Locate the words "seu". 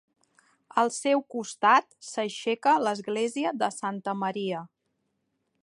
0.95-1.21